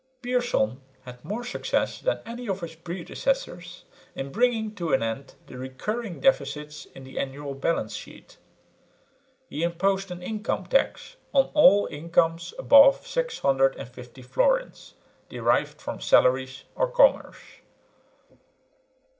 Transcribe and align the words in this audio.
Pierson 0.23 0.81
had 1.03 1.23
more 1.23 1.43
success 1.43 1.99
than 1.99 2.21
any 2.25 2.49
of 2.49 2.61
his 2.61 2.73
predecessors 2.73 3.83
in 4.15 4.31
bringing 4.31 4.73
to 4.73 4.93
an 4.93 5.03
end 5.03 5.35
the 5.45 5.59
recurring 5.59 6.19
deficits 6.19 6.85
in 6.95 7.03
the 7.03 7.19
annual 7.19 7.53
balance 7.53 7.93
sheet. 7.93 8.37
He 9.47 9.61
imposed 9.61 10.09
an 10.09 10.23
income 10.23 10.65
tax 10.65 11.17
on 11.33 11.51
all 11.53 11.85
incomes 11.85 12.51
above 12.57 13.05
650 13.05 14.23
florins 14.23 14.95
derived 15.29 15.79
from 15.79 16.01
salaries 16.01 16.63
or 16.73 16.89
commerce. 16.89 17.37